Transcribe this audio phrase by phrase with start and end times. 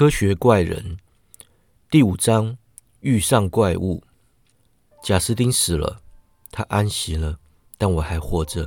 [0.00, 0.96] 科学怪人
[1.90, 2.56] 第五章
[3.00, 4.02] 遇上怪物。
[5.02, 6.00] 贾斯汀死了，
[6.50, 7.36] 他安息了，
[7.76, 8.66] 但我还活着。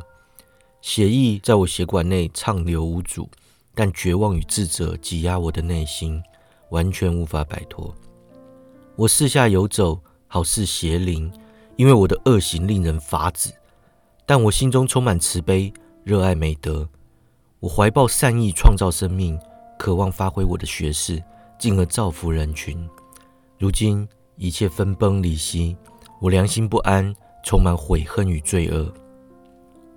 [0.79, 3.27] 血液在我血管内畅流无阻，
[3.73, 6.21] 但绝望与自责挤压我的内心，
[6.69, 7.91] 完全无法摆脱。
[8.95, 11.33] 我四下游走，好似邪灵，
[11.77, 13.51] 因为我的恶行令人发指。
[14.27, 15.73] 但我心中充满慈悲，
[16.03, 16.87] 热爱美德。
[17.59, 19.39] 我怀抱善意，创造生命。
[19.77, 21.21] 渴望发挥我的学识，
[21.57, 22.87] 进而造福人群。
[23.57, 25.75] 如今一切分崩离析，
[26.19, 27.13] 我良心不安，
[27.43, 28.91] 充满悔恨与罪恶。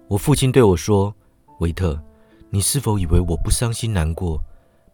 [0.09, 1.15] 我父亲对我说
[1.61, 2.01] ：“维特，
[2.51, 4.41] 你是否以为我不伤心难过？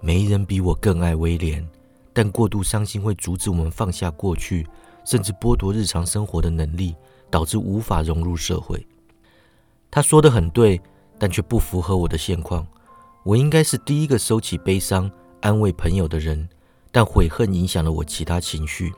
[0.01, 1.67] 没人比我更爱威廉，
[2.13, 4.67] 但过度伤心会阻止我们放下过去，
[5.05, 6.97] 甚至剥夺日常生活的能力，
[7.31, 8.85] 导致无法融入社会。”
[9.91, 10.81] 他说的很对，
[11.19, 12.67] 但却不符合我的现况。
[13.25, 15.09] 我应该是第一个收起悲伤、
[15.41, 16.49] 安慰朋友的人，
[16.91, 18.93] 但悔恨影响了我其他情绪。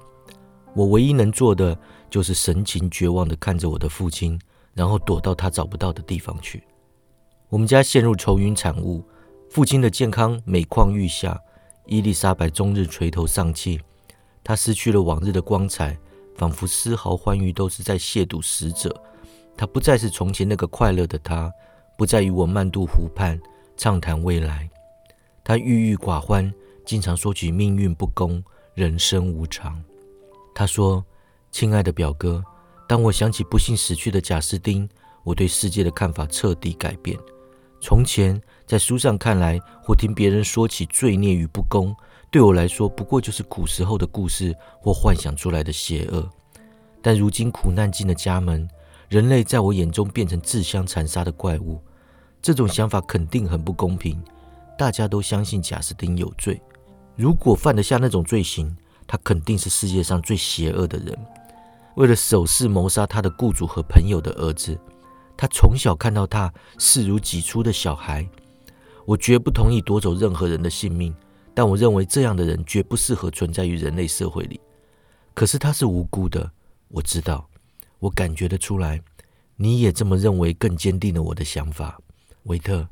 [0.75, 4.41] 我唯一能做的就是神情绝望地看着我的父亲，
[4.73, 6.65] 然后躲到他找不到的地方去。
[7.51, 9.05] 我们家陷入愁云惨雾，
[9.51, 11.39] 父亲的健康每况愈下，
[11.85, 13.79] 伊丽莎白终日垂头丧气，
[14.43, 15.97] 她失去了往日的光彩，
[16.35, 18.99] 仿佛丝毫欢愉都是在亵渎死者。
[19.55, 21.53] 她不再是从前那个快乐的她，
[21.99, 23.39] 不再与我慢渡湖畔。
[23.77, 24.69] 畅谈未来，
[25.43, 26.53] 他郁郁寡欢，
[26.85, 28.43] 经常说起命运不公、
[28.75, 29.83] 人生无常。
[30.55, 31.05] 他说
[31.51, 32.43] ：“亲爱的表哥，
[32.89, 34.89] 当我想起不幸死去的贾斯汀，
[35.25, 37.19] 我对世界的看法彻底改变。
[37.81, 41.95] 从前在书上看来，或听别人说起罪孽与不公，
[42.31, 46.31] 对我来说不过就是古时候的故事或幻想出来的邪恶。
[47.03, 48.67] 但如今苦难进了家门，
[49.09, 51.83] 人类在我眼中变成自相残杀的怪物。”
[52.45, 54.23] 这种想法肯定很不公平。
[54.77, 56.61] 大家都相信贾斯汀有罪，
[57.17, 61.19] 如果犯得下那种罪行，他肯定是世界上最邪恶的人。
[61.95, 64.79] 为了手势谋杀他的雇主和朋友的儿子，
[65.39, 68.29] 他从小看到他视如己出的小孩。
[69.07, 71.15] 我绝不同意夺走任何人的性命，
[71.55, 74.61] 但我认为这样的人绝不适合存在于人类社会里。
[75.33, 76.51] 可是他是无辜的，
[76.89, 77.49] 我知道，
[78.01, 79.01] 我感觉得出来。
[79.57, 81.99] 你也这么认为，更坚定了我的想法。
[82.45, 82.87] 维特，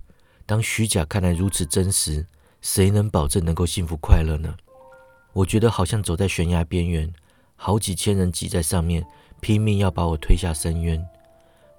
[0.46, 2.26] 当虚假看来如此真实，
[2.60, 4.54] 谁能保证能够幸福快乐呢？
[5.34, 7.12] 我觉得好像走在悬崖边缘，
[7.56, 9.04] 好几千人挤在上面，
[9.40, 11.02] 拼命要把我推下深渊。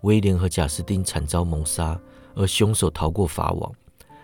[0.02, 2.00] 威廉和贾斯汀惨遭谋杀，
[2.36, 3.72] 而凶手逃过法网。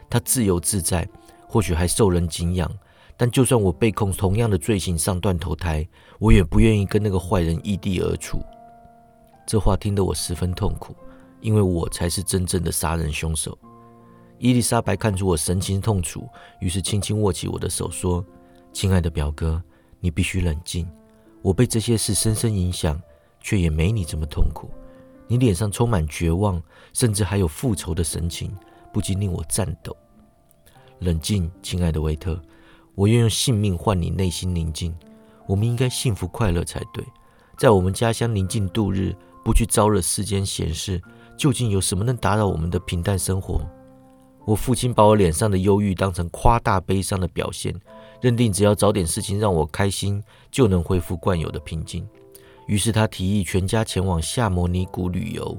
[0.09, 1.07] 他自由自在，
[1.47, 2.71] 或许还受人敬仰。
[3.17, 5.85] 但就算我被控同样的罪行上断头台，
[6.19, 8.41] 我也不愿意跟那个坏人异地而处。
[9.45, 10.95] 这话听得我十分痛苦。
[11.41, 13.57] 因为我才是真正的杀人凶手。
[14.38, 16.27] 伊丽莎白看出我神情痛楚，
[16.61, 18.25] 于是轻轻握起我的手，说
[18.72, 19.61] ：“亲爱的表哥，
[20.00, 20.89] 你必须冷静。
[21.41, 23.01] 我被这些事深深影响，
[23.41, 24.69] 却也没你这么痛苦。
[25.27, 26.61] 你脸上充满绝望，
[26.94, 28.56] 甚至还有复仇的神情，
[28.94, 29.95] 不禁令我颤抖。
[31.00, 32.41] 冷静，亲爱的维特，
[32.95, 34.95] 我愿用性命换你内心宁静。
[35.47, 37.03] 我们应该幸福快乐才对，
[37.57, 39.13] 在我们家乡宁静度日，
[39.44, 41.01] 不去招惹世间闲事。”
[41.39, 43.61] 究竟有什么能打扰我们的平淡生活？
[44.45, 47.73] 我父亲把我脸上的忧郁当成夸大悲伤的表现，
[48.19, 52.05] 认定只要找点事情让我开心，就能恢复惯有的平静。
[52.67, 55.57] 于是他提议全家前往夏摩尼谷旅游。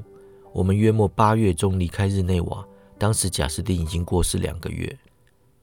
[0.53, 2.63] 我们约莫八月中离开日内瓦，
[2.99, 4.99] 当时贾斯汀已经过世两个月，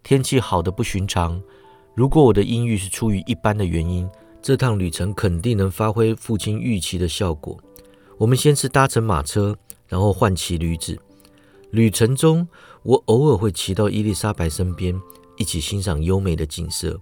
[0.02, 1.40] 天气好的不寻常。
[1.94, 4.10] 如果我的阴郁是出于一般的原因，
[4.42, 7.56] 这趟旅程肯定能发挥父亲预期的效果。
[8.18, 9.56] 我们先是搭乘马车。
[9.88, 10.98] 然后唤起驴子。
[11.72, 12.48] 旅程中，
[12.84, 15.00] 我偶尔会骑到伊丽莎白身边，
[15.38, 17.00] 一起欣赏优美的景色。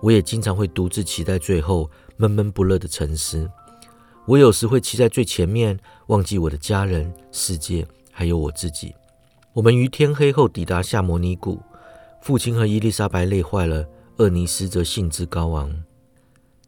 [0.00, 3.48] 我也经常会独自骑在最后，闷闷不乐的沉思。
[4.26, 8.94] 我有时会骑在最前面，忘记我的家人、世界，还有我自己。
[9.52, 11.60] 我们于天黑后抵达夏摩尼谷。
[12.20, 13.84] 父亲和伊丽莎白累坏了，
[14.18, 15.84] 厄尼斯则兴致高昂。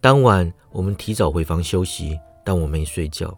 [0.01, 3.37] 当晚，我们提早回房休息，但我没睡觉。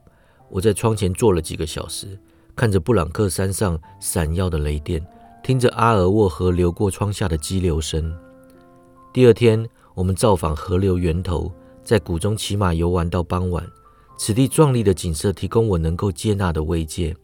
[0.48, 2.18] 我在窗前坐了几个小时，
[2.54, 5.04] 看着布朗克山上闪耀的雷电，
[5.42, 8.16] 听着阿尔沃河流过窗下的激流声。
[9.12, 11.52] 第二天，我们造访河流源头，
[11.82, 13.66] 在谷中骑马游玩到傍晚。
[14.18, 17.14] 此地壮丽的景色提供我能够接纳的慰藉，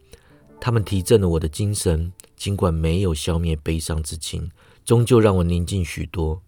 [0.61, 4.51] 他们提振了我的精神，尽管没有消灭悲伤之情，
[4.85, 6.43] 终究让我宁静许多。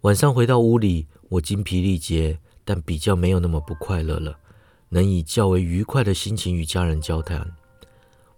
[0.00, 4.36] 晚上回到屋里，我精疲力竭，但比较没有那么不快乐了。
[4.96, 7.46] 能以较为愉快的心情与家人交谈，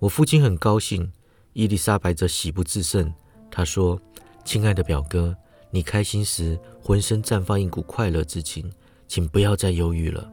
[0.00, 1.12] 我父亲很高兴，
[1.52, 3.14] 伊丽莎白则喜不自胜。
[3.48, 3.96] 她说
[4.44, 5.36] ：“亲爱的表哥，
[5.70, 8.68] 你开心时，浑身绽放一股快乐之情。
[9.06, 10.28] 请不要再忧郁了。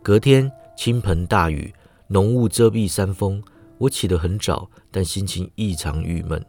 [0.00, 1.74] 隔天倾盆大雨，
[2.06, 3.42] 浓雾遮蔽山峰。
[3.78, 6.40] 我起得很早，但心情异常郁闷。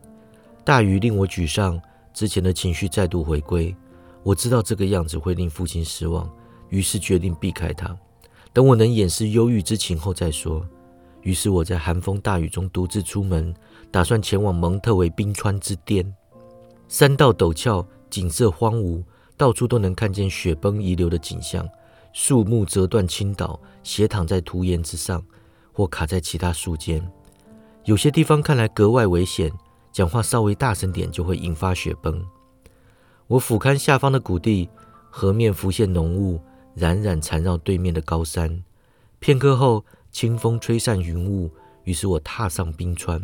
[0.63, 1.81] 大雨令我沮丧，
[2.13, 3.75] 之前的情绪再度回归。
[4.21, 6.31] 我知道这个样子会令父亲失望，
[6.69, 7.97] 于是决定避开他。
[8.53, 10.65] 等我能掩饰忧郁之情后再说。
[11.21, 13.53] 于是我在寒风大雨中独自出门，
[13.91, 16.13] 打算前往蒙特维冰川之巅。
[16.87, 19.03] 山道陡峭，景色荒芜。
[19.37, 21.65] 到处都能看见雪崩遗留的景象，
[22.11, 25.23] 树木折断倾倒，斜躺在涂岩之上，
[25.71, 27.01] 或卡在其他树间。
[27.85, 29.49] 有些地方看来格外危险，
[29.93, 32.21] 讲话稍微大声点就会引发雪崩。
[33.27, 34.69] 我俯瞰下方的谷地，
[35.09, 36.41] 河面浮现浓雾，
[36.75, 38.63] 冉冉缠绕对面的高山。
[39.19, 41.49] 片刻后，清风吹散云雾，
[41.83, 43.21] 于是我踏上冰川。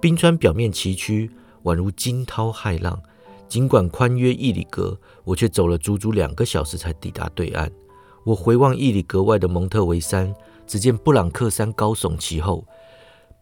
[0.00, 1.30] 冰川表面崎岖，
[1.62, 3.00] 宛如惊涛骇浪。
[3.48, 7.70] 尽管宽约一里格，我却走了足足两个小时才抵达对岸。
[8.24, 10.34] 我回望一里格外的蒙特维山，
[10.66, 12.64] 只见布朗克山高耸其后，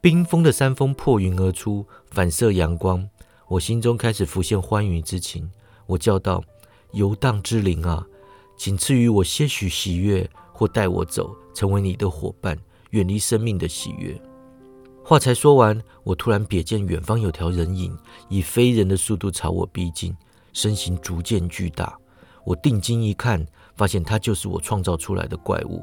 [0.01, 3.09] 冰封的山峰破云而出，反射阳光。
[3.47, 5.51] 我心中开始浮现欢愉之情。
[5.87, 6.43] 我叫道
[6.93, 8.07] ：“游荡之灵啊，
[8.61, 12.59] 仅赐予我些许喜悦，或带我走，成为你的伙伴，
[12.91, 14.15] 远离生命的喜悦。”
[15.03, 17.97] 话才说完，我突然瞥见远方有条人影，
[18.29, 20.15] 以非人的速度朝我逼近，
[20.53, 21.97] 身形逐渐巨大。
[22.45, 23.43] 我定睛一看，
[23.77, 25.83] 发现他就是我创造出来的怪物。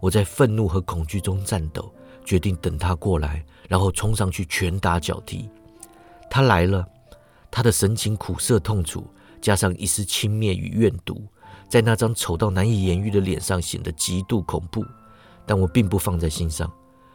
[0.00, 1.92] 我在愤怒和恐惧中颤抖，
[2.24, 5.50] 决定等他过来，然后冲上去拳打脚踢。
[6.30, 6.86] 他来了，
[7.50, 9.04] 他的神情苦涩痛楚，
[9.40, 11.20] 加上一丝轻蔑与怨毒，
[11.72, 14.84] 在那张丑到难以言喻的脸上显得极度恐怖。
[15.46, 16.70] 但我并不放在心上。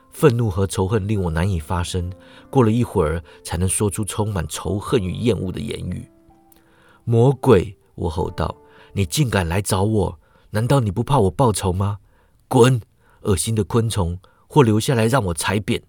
[0.10, 2.12] 愤怒和仇恨令我难以发声，
[2.50, 6.10] 过了一会儿才能说出充满仇恨与厌恶的言语。
[7.04, 7.78] 魔鬼！
[7.94, 8.58] 我吼道
[8.94, 10.20] ：“你竟敢来找我？
[10.50, 12.00] 难道你不怕我报仇吗？
[12.48, 12.82] 滚！
[13.22, 14.18] 恶心的昆虫！
[14.48, 15.84] 或留下来让我踩扁！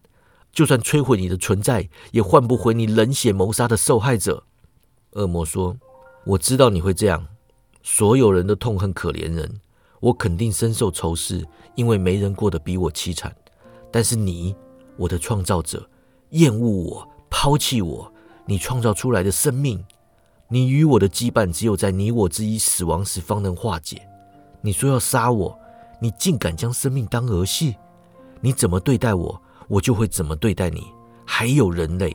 [0.52, 4.44] 就算摧毁你的存在，也换不回你冷血谋杀的受害者。”
[5.12, 5.78] 恶魔说
[6.26, 7.26] ：“我知道你会这样。
[7.90, 9.60] 所有人都痛恨可怜人，
[9.98, 11.42] 我肯定深受仇视，
[11.74, 13.34] 因为没人过得比我凄惨。”
[13.90, 14.54] 但是你，
[14.98, 15.88] 我的创造者，
[16.32, 18.12] 厌恶我，抛弃我。
[18.44, 19.82] 你创造出来的生命，
[20.48, 24.06] 你与我的羁绊只有在你我之一死亡时方能化解。
[24.60, 25.58] 你说要杀我，
[25.98, 27.74] 你竟敢将生命当儿戏？
[28.42, 30.86] 你怎么对待我，我就会怎么对待你。
[31.24, 32.14] 还有人类，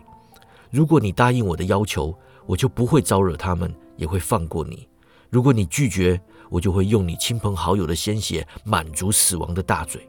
[0.70, 2.16] 如果你答应我的要求，
[2.46, 4.88] 我就不会招惹他们，也会放过你。
[5.34, 6.22] 如果你拒绝，
[6.52, 10.08] 我就会用你亲朋好友的鲜血满足死亡的大嘴。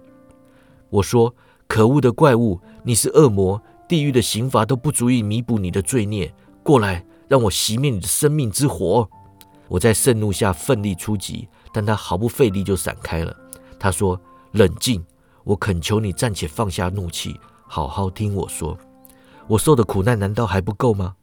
[0.90, 1.34] 我说。
[1.66, 2.60] 可恶的怪物！
[2.82, 6.32] 你是恶魔，地狱的刑罚都不足以弥补你的罪孽。
[6.62, 9.08] 过来，让我熄灭你的生命之火！
[9.66, 13.34] 我在盛怒下奋力出击，但他毫不费力就闪开了。
[13.80, 14.20] 他说
[14.52, 15.02] ：“冷静，
[15.42, 18.76] 我恳求你暂且放下怒气，好好听我说。
[19.48, 21.16] 我受的苦难难道还不够吗？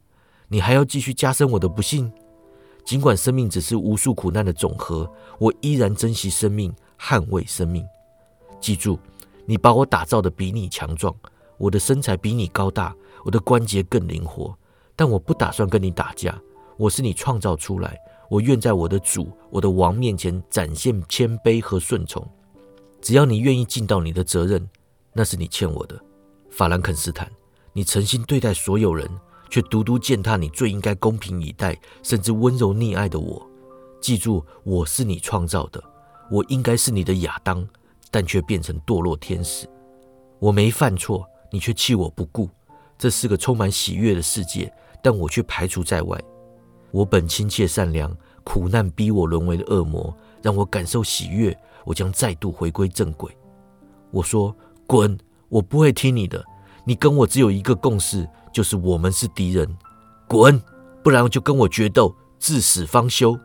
[0.48, 2.12] 你还要继续加深我的不幸？
[2.92, 5.10] 尽管生命只是无数苦难的总和，
[5.40, 7.88] 我依然珍惜生命，捍卫生命。
[8.60, 9.00] 记住。”
[9.48, 11.16] 你把我打造的比你强壮，
[11.58, 12.94] 我的身材比你高大，
[13.24, 14.54] 我的关节更灵活，
[14.94, 16.38] 但我不打算跟你打架。
[16.76, 17.98] 我是你创造出来，
[18.30, 22.22] 我愿在我的主、我的王面前展现谦卑和顺从。
[23.02, 24.70] 只要你愿意尽到你的责任，
[25.14, 25.98] 那是你欠我的。
[26.50, 27.32] 法兰肯斯坦，
[27.72, 29.10] 你诚心对待所有人，
[29.52, 33.48] 却独独践踏你最应该公平以待，甚至温柔溺爱的我。
[34.02, 35.84] 记住，我是你创造的，
[36.32, 37.68] 我应该是你的亚当。
[38.14, 39.66] 但却变成堕落天使，
[40.38, 42.50] 我没犯错，你却弃我不顾。
[42.98, 44.70] 这是个充满喜悦的世界，
[45.02, 46.22] 但我却排除在外。
[46.92, 51.58] 我本亲切善良，苦难逼我沦为了恶魔，让我感受喜悦。
[51.86, 53.32] 我将再度回归正轨。
[54.12, 54.54] 我说
[54.86, 55.18] ：“滚！
[55.48, 56.44] 我不会听你的。
[56.84, 59.78] 你跟我只有一个共识，就是我们是敌人。
[60.28, 60.62] 滚！
[61.04, 63.38] 不然就跟我决斗，至死方休。”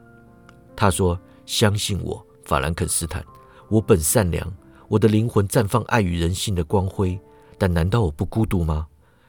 [0.77, 3.25] 他说：“相信我，法兰肯斯坦。”
[3.69, 4.53] 我本善良，
[4.89, 7.19] 我的灵魂绽放爱与人性的光辉，
[7.59, 8.87] 但难道我不孤独吗？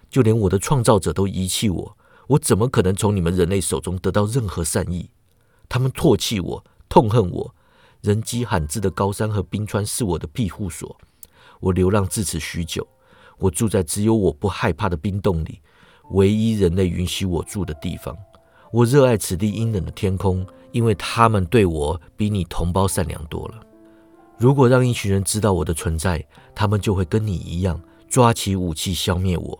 [0.10, 5.10] 就连我的创造者都遗弃我，我怎么可能从你们人类手中得到任何善意？
[5.67, 7.55] 他们唾弃我，痛恨我。
[8.01, 10.96] 人迹罕至的高山和冰川是我的庇护所。
[11.60, 12.88] 我流浪至此许久，
[13.38, 15.62] 我住在只有我不害怕的冰洞里，
[16.12, 18.15] 唯一人类允许我住的地方。
[18.72, 23.62] 我热爱此地阴冷的天空，因为他们对我比你同胞善良多了。
[24.38, 29.60] 如果让一群人知道我的存在，他们就会跟你一样抓起武器消灭我。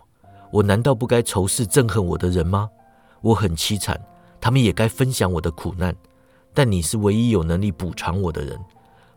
[0.52, 2.68] 我难道不该仇视憎恨我的人吗？
[3.20, 4.00] 我很凄惨，
[4.40, 5.94] 他们也该分享我的苦难。
[6.54, 8.58] 但你是唯一有能力补偿我的人。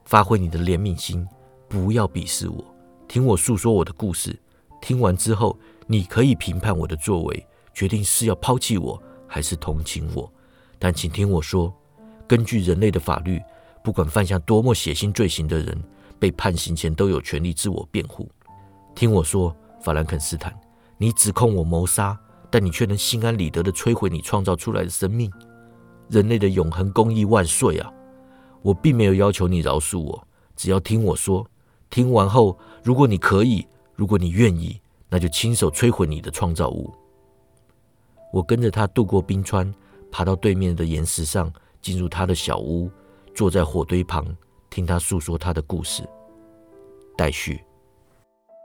[0.05, 1.27] 发挥你的怜悯心，
[1.69, 2.63] 不要鄙视我。
[3.07, 4.37] 听我诉说我的故事。
[4.81, 5.57] 听完之后，
[5.87, 10.29] 你可以评判我的作为，决定是要抛弃我还是同情我。
[10.79, 11.73] 但请听我说，
[12.27, 13.39] 根据人类的法律，
[13.83, 15.81] 不管犯下多么血腥罪行的人，
[16.19, 18.27] 被判刑前都有权利自我辩护。
[18.95, 20.53] 听我说，法兰肯斯坦，
[20.97, 22.19] 你指控我谋杀，
[22.49, 25.31] 但你却能心安理得地摧毁你创造出来的生命。
[26.09, 27.89] 人类的永恒公义万岁啊！
[28.61, 31.47] 我并没有要求你饶恕我，只要听我说。
[31.89, 33.65] 听完后，如果你可以，
[34.01, 36.91] 如果你愿意，那就亲手摧毁你的创造物。
[38.33, 39.71] 我跟着他渡过冰川，
[40.09, 41.53] 爬到对面的岩石上，
[41.83, 42.89] 进入他的小屋，
[43.35, 44.25] 坐在火堆旁，
[44.71, 46.01] 听他诉说他的故事。
[47.15, 47.63] 待续。